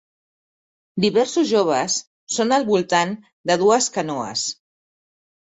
[1.03, 1.97] Diversos joves
[2.39, 3.15] són al voltant
[3.53, 4.49] de dues canoes.